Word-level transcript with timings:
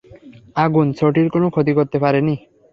আগুন 0.55 0.87
ছোটির 0.99 1.27
কোনো 1.33 1.47
ক্ষতি 1.49 1.71
করতে 1.77 1.97
পারেনি। 2.03 2.35